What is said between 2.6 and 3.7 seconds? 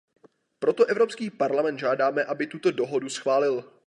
dohodu schválil.